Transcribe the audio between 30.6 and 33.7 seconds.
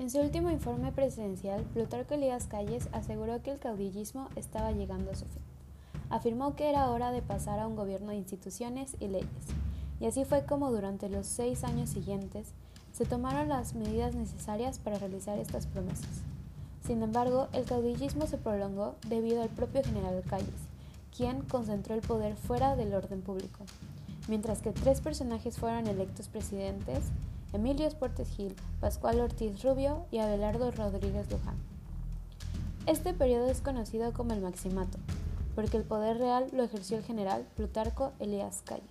Rodríguez Luján. Este periodo es